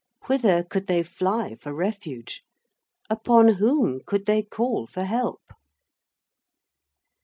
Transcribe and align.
Whither 0.25 0.63
could 0.63 0.87
they 0.87 1.03
fly 1.03 1.53
for 1.53 1.75
refuge? 1.75 2.41
Upon 3.07 3.47
whom 3.57 3.99
could 4.03 4.25
they 4.25 4.41
call 4.41 4.87
for 4.87 5.03
help? 5.05 5.51